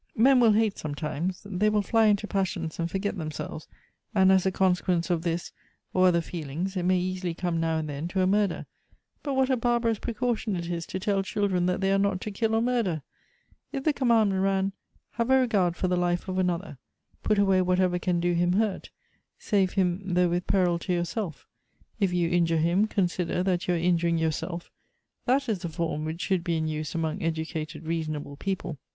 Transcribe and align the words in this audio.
Men 0.17 0.39
will 0.39 0.53
hate 0.53 0.79
sometimes; 0.79 1.43
they 1.45 1.69
will 1.69 1.83
fly 1.83 2.07
into 2.07 2.25
passions 2.25 2.79
.and 2.79 2.89
forget 2.89 3.19
themselves; 3.19 3.67
and 4.15 4.31
as 4.31 4.47
a 4.47 4.51
consequence 4.51 5.11
of 5.11 5.21
this 5.21 5.51
or 5.93 6.07
other 6.07 6.21
14 6.21 6.41
314 6.41 6.43
feelings, 6.43 6.75
it 6.75 6.83
may 6.87 6.97
easily 6.97 7.35
come 7.35 7.59
now 7.59 7.77
and 7.77 7.87
then 7.87 8.07
to 8.07 8.21
a 8.21 8.25
murder; 8.25 8.65
but 9.21 9.35
what 9.35 9.51
a 9.51 9.55
barbarous 9.57 9.99
precaution 9.99 10.55
it 10.55 10.67
is 10.71 10.87
to 10.87 10.99
tell 10.99 11.21
children 11.21 11.67
that 11.67 11.81
they 11.81 11.93
are 11.93 11.99
not 11.99 12.19
to 12.21 12.31
kill 12.31 12.55
or 12.55 12.63
murder! 12.63 13.03
If 13.71 13.83
the 13.83 13.93
commandment 13.93 14.41
ran, 14.41 14.71
'Have 15.19 15.29
a 15.29 15.37
regard 15.39 15.75
for 15.75 15.87
the 15.87 15.95
life 15.97 16.27
of 16.27 16.39
another— 16.39 16.79
put 17.21 17.37
away 17.37 17.61
whatever 17.61 17.99
can 17.99 18.19
do 18.19 18.33
him 18.33 18.53
hurt— 18.53 18.89
save 19.37 19.73
him 19.73 20.15
though 20.15 20.29
with 20.29 20.47
peril 20.47 20.79
to 20.79 20.91
yourself— 20.93 21.45
if 21.99 22.11
you 22.11 22.27
injure 22.27 22.57
him, 22.57 22.87
consider 22.87 23.43
that 23.43 23.67
you 23.67 23.75
are 23.75 23.77
injui 23.77 24.05
ing 24.05 24.17
yourself;'— 24.17 24.71
that 25.27 25.47
is 25.47 25.59
the 25.59 25.69
form 25.69 26.05
which 26.05 26.21
should 26.21 26.43
be 26.43 26.57
in 26.57 26.67
use 26.67 26.95
among 26.95 27.21
educated, 27.21 27.85
reasonable 27.85 28.35
people. 28.35 28.79